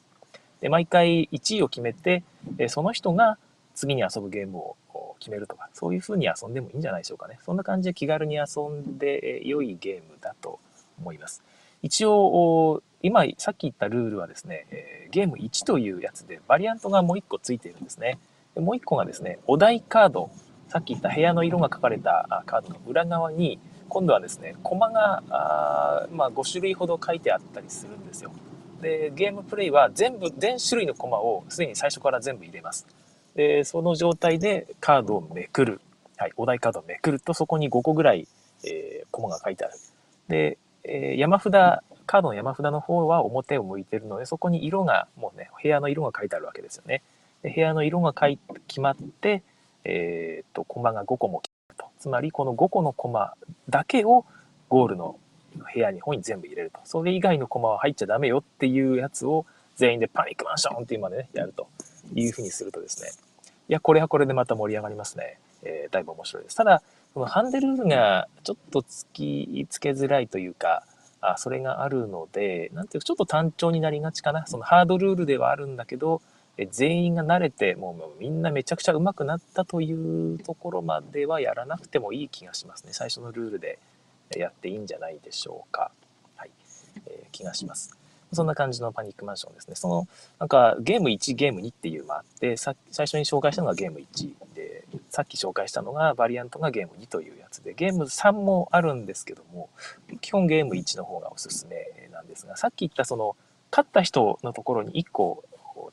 [0.60, 2.22] で毎回1位を決めて、
[2.58, 3.38] えその人が
[3.74, 4.76] 次に遊ぶゲームを
[5.18, 7.38] 決めるとか、そういう風に遊んでもいいんじゃないでしょうかね。
[7.44, 10.58] そんな感じで気軽に遊んで良いゲームだと
[10.98, 11.42] 思います。
[11.82, 18.18] 一応、今、さっき言ったルールはですね、えゲーム1というやつで、バリアントがもう1個ついているんですね。
[18.54, 20.30] でもう1個がですね、お題カード、
[20.68, 23.58] さっき言った部屋の色が書かれたカードの裏側に、
[23.90, 28.32] 今度はですね、コマが、あまあ、5種類ほど書いてあったりするんですよ。
[28.80, 32.86] で、ゲームプレイは全部、全種類のコマをすでに最初から全部入れます。
[33.34, 35.82] で、その状態でカードをめくる。
[36.16, 38.26] はい、お題カードをめくると、そこに5個ぐらい、
[38.64, 39.74] えー、コマが書いてある。
[40.28, 41.52] で、えー、山札、
[42.06, 47.02] カードの山札の方は表を向いてるので、そこに色が、もうね、部屋の色が書いてあるわけですよね。
[47.42, 48.38] で部屋の色が書い
[48.68, 49.42] 決まって、
[49.84, 51.86] えー、っと、コマが5個も決まると。
[51.98, 53.34] つまり、この5個のコマ
[53.68, 54.24] だけを
[54.68, 55.18] ゴールの
[55.74, 56.80] 部屋に方に全部入れると。
[56.84, 61.68] それ以外のコマは入っちゃダメよっていうやつを全員でパニックマンションっていうまでね、やると
[62.14, 63.10] いうふうにするとですね、
[63.68, 65.38] いや、これはこれでまた盛り上がりますね。
[65.62, 66.56] えー、だいぶ面白いです。
[66.56, 66.82] ただ、
[67.14, 70.84] このハンデルールがちょっと突きつけづらいというか、
[71.30, 74.46] あそれがあるので、なんていうか、ちょっと単調になりがちかな。
[74.46, 76.22] そのハードルールではあるんだけど、
[76.56, 82.92] え全員が慣れて、もうみんなめちゃくちゃ上手くなったというところまではやらなくてもいい気がしますね。
[82.92, 83.78] 最初のルールで
[84.36, 85.90] やっていいんじゃないでしょうか。
[86.36, 86.50] はい。
[87.06, 87.96] えー、気がします。
[88.32, 89.76] そんな感じのパニックマンションですね。
[89.76, 90.08] その、
[90.38, 94.73] なんか、ゲーム1、ゲーム2っていうのがあって、さ最初に紹介したのがゲーム1で、
[95.14, 99.70] さっき紹介したのがバリアントがゲーム2というやつで、ゲーム3もあるんですけども、
[100.20, 103.36] 基本ゲーム1の方がおすすめなんですが、さっき言ったその、
[103.70, 105.44] 勝った人のところに1個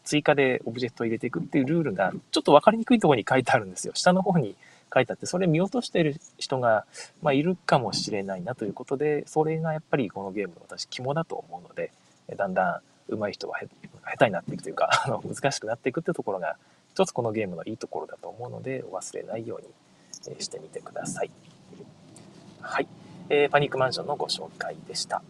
[0.04, 3.94] 追加でオブジェクトを入れていくっていうルールが、ちょっと分かりにくいとこに書いてあるんですよ。
[3.94, 4.56] 下の方に
[4.92, 6.88] 書いてあって、それ見落としてる人が、
[7.22, 11.92] まあ、いるかもしれないなということで、それがやっぱりこのゲームの私肝だと思うので、
[12.36, 16.58] だんだん上手い人は下手になっていくというか、あの難しくなっていくってところが、
[16.94, 21.32] 一つこのゲームのいいところだと思うので、忘れないようにしてみてください。
[22.60, 22.88] はい。
[23.30, 25.24] えー、パニックマンションのご紹介でした。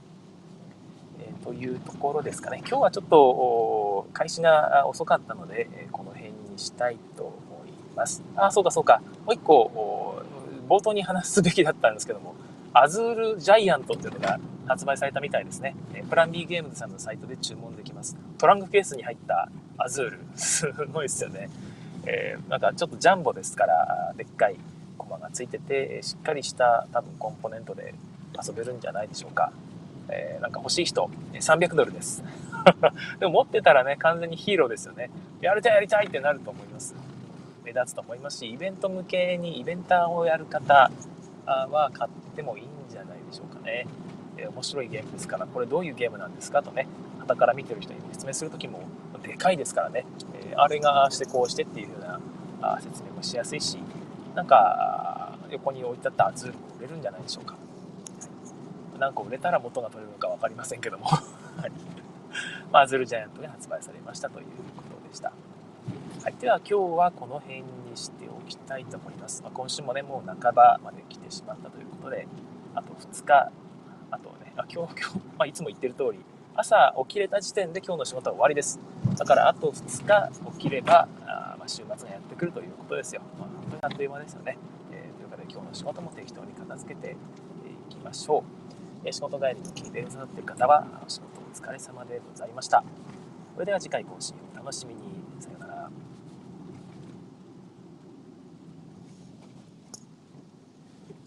[1.20, 2.58] えー、というところですかね。
[2.68, 7.34] 今日はちょっと開始が遅かったので、この辺にしたいと思
[7.68, 8.24] います。
[8.36, 9.02] あ、そうかそうか。
[9.26, 10.24] もう一個、
[10.68, 12.34] 冒頭に話すべきだったんですけども、
[12.74, 14.40] アズールジャイアントっていうのが
[14.72, 15.76] 発売されたみたいですね。
[16.10, 18.16] プラン B ゲームズさんのサイトで注文できます。
[18.38, 20.20] トランクケースに入ったアズール。
[20.36, 21.50] すごいですよね。
[22.06, 24.56] えー、なんかちょっとジャンボですから、でっかい
[24.98, 27.94] コマがついてて、しっかりした多分コンポーネントで
[28.46, 29.52] 遊べるんじゃないでしょうか。
[30.10, 32.24] えー、なんか欲しい人、300ドルです。
[33.20, 35.10] でも持ってたらね、完全にヒーローですよね。
[35.42, 36.96] やりたいやりたいってなると思います。
[37.64, 40.92] 目立つと思いますし、イベント向けにイベンターをやる方
[41.46, 43.88] は買ってもいいんじゃないでしょうかね。
[44.42, 46.88] えー、面白いゲームですから、これどういうゲームなんですかとね、
[47.20, 48.82] 傍から見てる人に説明するときも
[49.22, 52.20] でかいですからね、えー、あれがしてこうしてっていうような
[52.62, 53.78] あ説明もしやすいし、
[54.36, 57.56] なんか横に置いてあったアズールも売れるんじゃないでしょうか。
[59.00, 61.08] 何個売れたら元が取れるのか分かりませんけども
[62.72, 64.46] まあ、ズルジャイアントが発売されましたという
[64.78, 65.34] ことでした。
[66.24, 69.42] はい、では今日はこの辺にしておきたいと思います。
[69.42, 72.28] まあ、今週もね、もう半ばまで来てしまったということで、
[72.76, 73.52] あと2日
[74.12, 76.20] あとね、あ今日、今日、 まあ、いつも言ってる通り、
[76.54, 78.80] 朝起きれた時点で今日の仕事は終わりです。
[79.18, 83.22] だからあと2日起きれば、あまあ、週末がやってくるということですよ。
[83.40, 84.58] まあ、本当にあっという間ですよね。
[84.92, 87.16] えー、ということで今日の仕事も適当に片付けてい
[87.90, 88.44] きましょう。
[89.06, 92.84] えー、仕事帰りに聞いてくださっている方は、あの仕事お疲れ様でございました。
[93.54, 95.02] それでは次回更新をお楽しみに。
[95.40, 95.90] さようなら。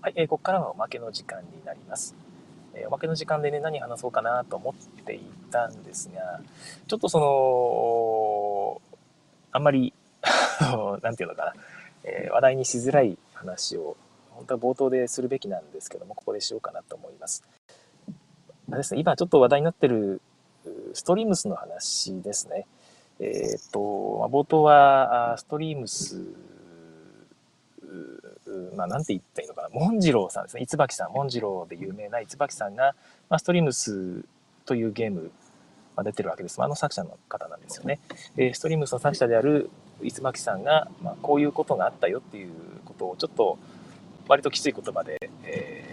[0.02, 2.23] はい、えー、ここからはおまけの時間になります。
[2.74, 6.40] えおまけの時間でね、何話そうかなと思っていたんですが、
[6.86, 8.82] ちょっとその、
[9.52, 9.92] あんまり
[11.02, 11.54] なんていうのかな、
[12.04, 13.96] えー、話題にしづらい話を、
[14.30, 17.44] 本当は冒頭でするべきなんですけども、ここでしようかなと思います。
[18.68, 20.20] ですね、今ちょっと話題になってる
[20.94, 22.66] ストリームスの話ですね。
[23.20, 26.16] えっ、と、ま、冒頭はストリームス
[28.76, 32.94] まあ、なんて言ったらいいのかな、モンジローさんですね、椿さん、モンジローで有名な椿さんが、
[33.28, 34.24] まあ、ストリームス
[34.66, 35.30] というゲーム、
[35.96, 36.62] まあ、出てるわけです。
[36.62, 38.00] あの作者の方なんですよね。
[38.36, 39.70] で、ストリームスの作者である
[40.10, 42.52] 椿さんが、まあ、こういうことがあったよっていう
[42.84, 43.58] ことをちょっと
[44.28, 45.84] 割ときつい言葉で、え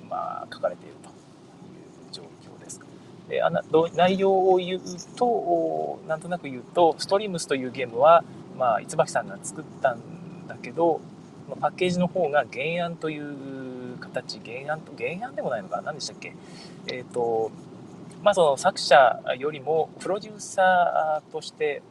[0.00, 1.14] ー、まあ、書かれているという
[2.12, 2.80] 状況です。
[3.28, 3.62] であな
[3.94, 4.80] 内容を言う
[5.16, 8.24] と、なんとなく言うと、ストリームスというゲームは、
[8.56, 11.00] まあ、椿さんが作ったんだけど、
[11.60, 16.34] パッケージの方が原案という形、原案と、原案でもないのかな何でしたっけ？
[16.86, 17.50] えっ、ー、と、
[18.22, 21.82] まあその作者よりもプロデューサーとして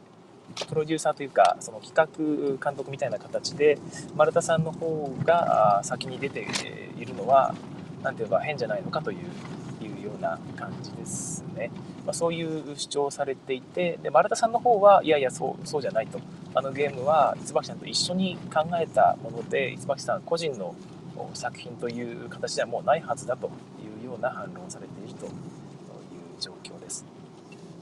[0.68, 3.78] プロデューサーというかその企画監督みたいな形で
[4.16, 6.46] 丸田さんの方が先に出て
[6.98, 7.54] いるのは
[8.02, 9.18] 何ていうか変じゃないのかという
[9.82, 11.70] いうような感じですね、
[12.04, 16.20] まあ、そういう主張をされていてで丸田さんの方はいやいやそうそうじゃないと。
[16.54, 20.74] あのゲームは椿さんと一緒に考えたもので椿さん個人の
[21.34, 25.32] 作品という形ではもうないはずだというような反論されているという
[26.40, 27.04] 状況です。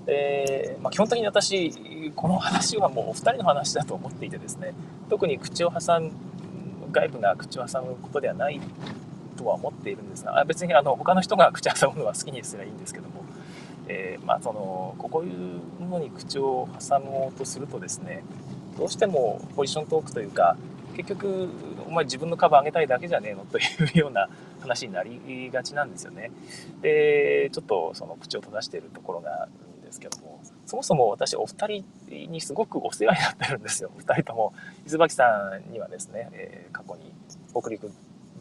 [0.04, 4.74] で、まあ、基本的に私この話はもうお二人の話だと思っていてですね
[5.08, 6.10] 特に口を挟む
[6.90, 8.60] 外部が口を挟むことではない
[9.36, 13.24] とは思っているんですが別にあの他の人が口を挟むのは好きにすればいいんですけども、
[13.86, 18.24] えー、まあ、そのこういうものに口を挟もうとするとですね
[18.78, 20.56] どうしてもポジショントークというか
[20.96, 21.48] 結局
[21.86, 23.44] お前自分の株上げたいだけじゃねえの？
[23.50, 23.62] とい
[23.94, 24.28] うような
[24.60, 26.30] 話になりがちなんですよね。
[26.80, 31.84] でちょっとその口を閉ざしているところがあるんですけども、そもそも私お二人
[32.30, 33.98] にすごくお世話になってるんですよお。
[34.00, 34.52] 二人とも、
[34.86, 37.12] 伊豆さんにはですね、えー、過去に
[37.54, 37.90] 北陸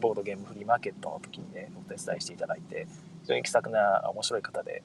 [0.00, 2.86] ボードゲームフリーマーケットの時にね、お手伝いしていただいて、
[3.22, 4.82] 非常に気さくな面白い方で、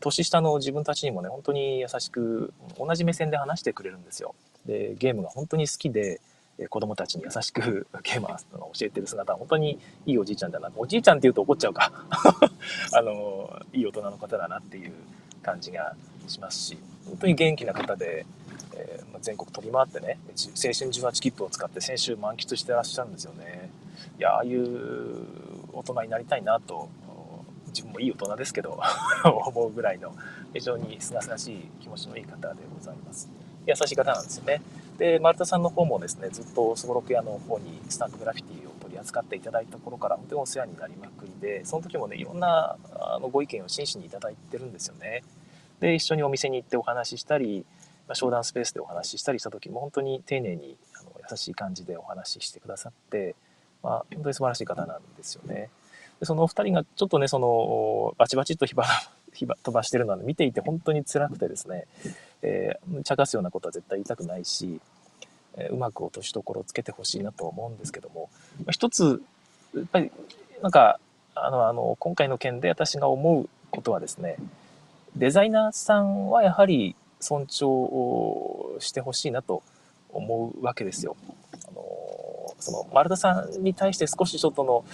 [0.00, 4.34] 年下の自分たちにもね、本当に優しく、同じ目線で話してくれるんですよ。
[4.66, 6.20] で、ゲームが本当に好きで、
[6.70, 10.70] 子供たちに優しく ゲーマーの教えてる姿は本当にいいおじいちゃんだな。
[10.74, 11.92] おじいちゃんって言うと怒っちゃうか。
[12.92, 14.92] あの、いい大人の方だなっていう
[15.42, 15.94] 感じが
[16.26, 18.26] しますし、本当に元気な方で、
[18.74, 23.70] えー、全国飛び回ってね、青春18切符を使って先週満喫してらっしゃるんですよね。
[24.18, 25.26] いや、ああいう
[25.72, 26.88] 大人になりたいなと、
[27.68, 28.80] 自分もいい大人ですけど
[29.24, 30.14] 思うぐらいの
[30.54, 33.28] 非常にすがすがしい気持ちのいい方でございます。
[33.66, 34.62] 優しい方なんですよね。
[34.98, 45.22] で、丸田さんの方もですね、ずっとすごろく屋の方にスタンプグラフィティを取り扱っていただいた頃から本当にお世話になりまくりで、その時もね、いろんなあのご意見を真摯にいただいてるんですよね。
[45.80, 47.66] で、一緒にお店に行ってお話ししたり、
[48.08, 53.34] まあ、商談スペースでお話ししたりした時も本当に丁寧にあの優しい感じでお話ししてくださって、
[53.82, 55.70] まあ、本当に素晴らしい方なんですよね。
[56.20, 58.86] でそのお二人がちょっとね、その、バチバチと火ば
[59.34, 61.86] 飛ばしてるのは見ていて本当に辛くてですね、
[62.46, 64.80] えー、茶化すようなことは絶対言いたくないし、
[65.56, 69.20] えー、うまく落としどころをつけてほしいなと思うんですけども、まあ、一つ、
[69.74, 70.12] やっぱり、
[70.62, 71.00] なんか、
[71.34, 74.36] あの、あの、今回の件で私が思うことはですね、
[75.16, 79.62] デザイナーさんはやはり尊重をしてほしいなと
[80.10, 81.16] 思うわけですよ。
[81.68, 81.82] あの
[82.58, 84.84] その丸田さんに対して少しちょっとの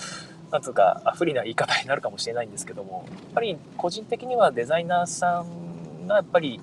[0.51, 6.61] なんつうか不利な言い方になるかもしれないんですけどもやっぱり個人的にはデザイナーさんがやっぱり、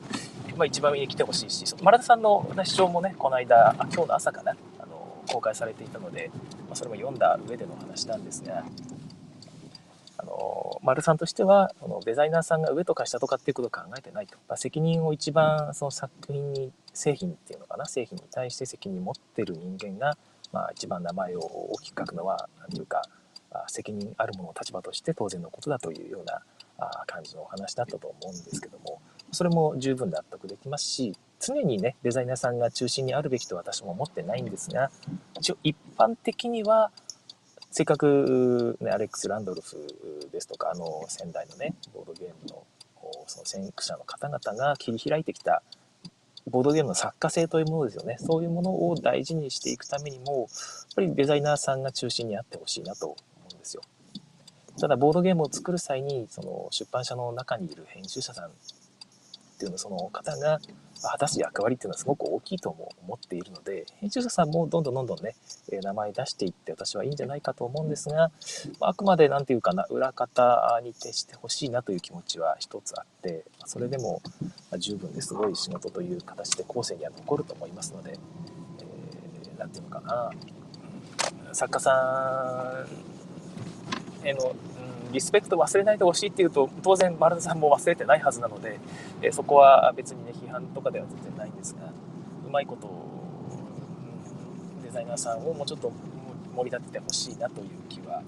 [0.60, 6.30] まあ、一番上に来てほしいし丸田さんの主張もねこの間あ今日の朝かなあの公開されていたので、
[6.68, 8.66] まあ、それも読んだ上での話なんですが
[10.18, 20.18] あの丸さんとしてはそのデザイナーさんが上とか下とかっていうことを考えてないと、まあ、責任を一番その作品に製品っていうのかな製品に対して責任持ってる人間が、
[20.52, 23.04] まあ、一番名前を大きく書くのは何ていうか
[23.68, 26.42] 責任あるもの立場として当然のことだというような
[27.08, 28.99] 感じのお話だったと思うんですけども。
[29.32, 34.92] それも十分納得できますし常にねデザイナーさんが中心にあるべきと私も思ってないんですが
[35.38, 36.92] 一応一般的には
[37.72, 39.78] せっかく、ね、アレックス・ランドルフ
[40.32, 42.66] ですとか、あの、仙台のね、ボードゲームの、
[43.28, 45.62] その先駆者の方々が切り開いてきた、
[46.50, 48.18] ボードゲームの作家性というものですよね。
[48.20, 50.48] そういうものを大事にしていくためにも、やっ
[50.96, 53.16] ぱりデザイナーさんが中心にあってほしいなと思
[53.52, 53.84] うんですよ。
[54.80, 58.52] ただ、ボードゲームを作る際に、その出版社の中にいる編集者さん
[59.60, 60.62] っていうの、その方が、
[61.02, 65.36] 果たす役割っていうのはすごく大きいとも思っているので、編集者さんもどんどんどんどんね、
[65.70, 68.32] 名前出していって私はいいんじゃないかと思うんですが、
[68.80, 74.22] あくまで何て言うかな、裏方に徹してほしいなという気持ちは一つあって、それでも
[74.78, 78.18] 十分ですごい仕事という形で後世には残ると思いますので、えー、
[78.78, 80.32] て言うのか
[81.44, 82.86] な、作家さ
[84.24, 84.56] んへの
[85.12, 88.80] リスペクト忘れないでほしいっていうと当然丸田さんも忘れてないはずなので、
[89.22, 91.92] えそこは別にね批判とかでは全然ないんですが
[92.48, 92.90] うまいこと
[94.84, 95.92] デザイナーさんをもうちょっと
[96.56, 98.22] 盛り立ててほしいなという気は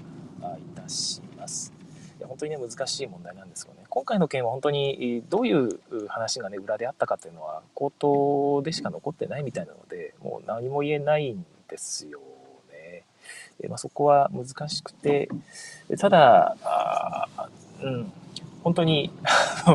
[0.58, 1.74] いたします。
[2.20, 3.84] いや本当にね難しい問題なんですよね。
[3.90, 12.20] 今回の件は本当にどういう話がね裏であったかというのは口頭でしか残ってないみたいなのでもう何も言えないんですよ。
[13.68, 15.30] まあ、そこは難しくて
[15.98, 17.28] ただあ
[17.82, 18.12] うん
[18.64, 19.12] 本当に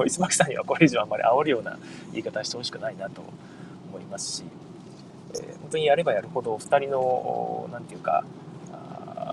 [0.06, 1.76] 磯巻さんにはこれ以上あんまり煽るような
[2.12, 3.22] 言い方してほしくないなと
[3.88, 4.44] 思いますし、
[5.34, 8.24] えー、本当にやればやるほど2人の何て言うか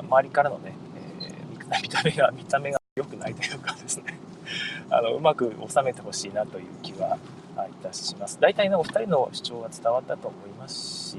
[0.01, 0.73] 周りからのね、
[1.21, 4.19] えー、見た目が見た目が良くないというかですね。
[4.89, 7.17] あのうまく収めてほしいなという気は
[7.57, 8.39] いたします。
[8.39, 11.17] 大体ねお二人の主張が伝わったと思いますし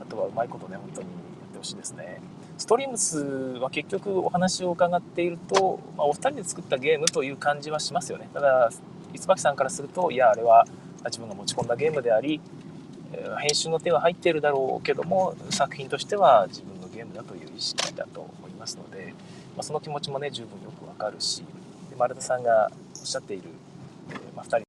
[0.00, 1.12] あとはうまいことね本当にや
[1.48, 2.20] ってほしいですね。
[2.62, 3.18] ストリームス
[3.58, 8.28] は結局お話を伺っていると、まあ、お二人で作ったゲームという感じはしますよね。
[8.32, 8.70] ただ
[9.12, 10.64] 磯崎さんからするといやあれは
[11.06, 12.40] 自分が持ち込んだゲームであり
[13.40, 19.12] 編集の手は入っているだろうけども作品としては自分のゲームだという意識だと思いますので、
[19.56, 21.42] まあ、その気持ちもね十分よくわかるし
[21.90, 23.42] で丸田さんがおっしゃっている、
[24.10, 24.64] えー、まあ、2人、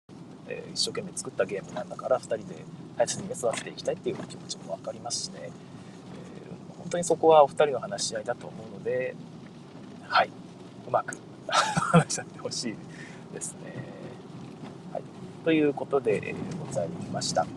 [0.47, 2.55] えー、一生懸命作ったゲームなんだから2人で
[2.97, 5.51] 大切に育てていきたいっていう気持ちも分かりますしね。
[6.93, 9.15] 当にそこはお二人の話し合いだと思うので、
[10.07, 10.29] はい、
[10.87, 11.17] うまく
[11.49, 12.75] 話し合ってほしい
[13.33, 13.73] ですね。
[14.91, 15.03] はい、
[15.43, 17.41] ということで、えー、ございました。
[17.41, 17.53] はい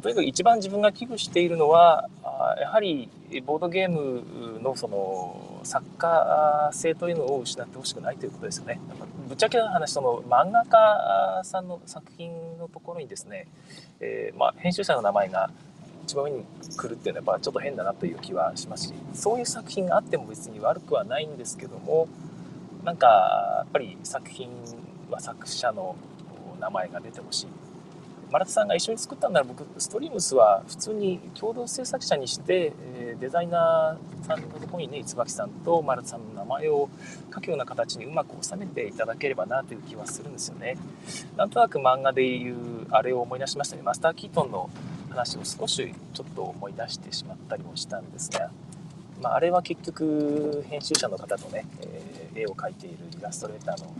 [0.00, 2.08] とにかく一番自分が危惧しているのは
[2.60, 3.08] やはり
[3.46, 8.80] ボードゲームのその作家性というのを失ってほしくないということですよね。
[9.28, 13.46] ぶっちゃけな話その漫画家さんの作品のところにですね、
[14.00, 15.50] えー、まあ、編集者の名前が
[16.04, 16.44] 一番上に
[16.76, 22.08] 来るっていうのはやっぱちょっと変だなという気はしますしそういう作品があっても別に悪くはないんですけども
[22.84, 23.06] なんか
[23.58, 24.48] やっぱり作品
[25.10, 25.96] は作者の
[26.60, 27.46] 名前が出てほしい。
[28.32, 36.88] 丸田さんが一緒に作ったんなら僕ストリームスは普通に共同制作者にして、えデザイナーさんのところにね椿さんと丸田さんの名前を
[37.32, 40.78] 書くような形にうまく収めていただければなという気はするんですよね。
[41.36, 43.82] なんとなく漫画でいうあれを思い出しましたね。
[43.82, 44.70] マスター・キートンの
[45.12, 48.50] 話を少しちょっと思い出してしまったりもしたんですが、
[49.20, 53.94] まあ、あれは結局編集者の方とね、えー、絵を描いているイラストレーターの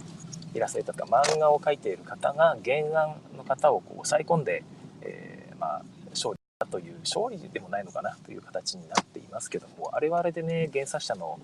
[0.55, 4.65] イラストレーターとか漫画を描いている方が原案の方をこう抑え込んで、
[5.03, 11.39] えー、まあ、勝利だという勝利でもないのかなという形になっていますけどもあれはあれでね原作者の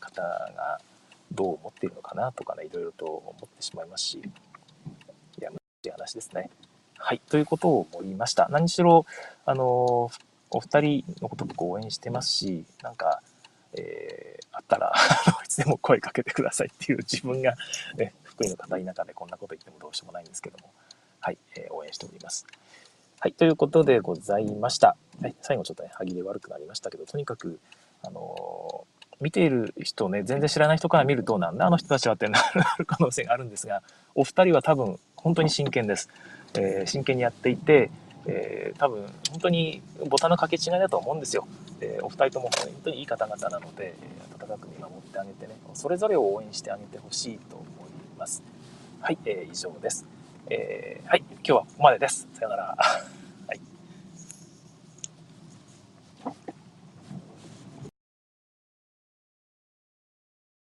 [0.00, 0.78] 方が
[1.32, 4.22] どう思っているのかなとかねいろいろと思ってしまいますしい
[5.42, 6.50] や難しい話ですね。
[7.04, 8.46] はい、ということを思いました。
[8.48, 9.06] 何しろ、
[9.44, 9.64] あの、
[10.50, 13.20] お二人のこと僕応援してますし、なんか、
[13.74, 14.92] えー、あったら
[15.44, 17.54] いつでも声かけてくださいっていう自分が、
[17.96, 20.70] ね、福井の方田舎でこんなこと言ってもどうしようもないんですけども、
[21.20, 22.46] はい、えー、応援しております。
[23.18, 24.96] はい、ということでございました。
[25.20, 27.58] はい、最後ちょっとね、歯切れ悪くなりましたけど、とにかく、
[28.04, 32.38] あのー、見ている人ね、全然知らない人から見ると、なんだあの人たちはってな
[32.78, 33.82] る可能性があるんですが、
[34.14, 36.08] お二人は多分、本当に真剣です。
[36.54, 37.90] えー、真剣にやっていて、
[38.26, 41.46] えー、多分本当にボタンの掛け違いだと思うんですよ。
[41.80, 43.94] えー、お二人とも本当にいい方々なので、
[44.40, 47.68] 温かく見守ってあげてね、それぞれを応援してあげてほしいと思い
[48.18, 48.42] ます。
[49.00, 50.06] はい、えー、以上です。
[50.48, 52.28] えー、はい、今日はここまでです。
[52.34, 52.76] さよなら。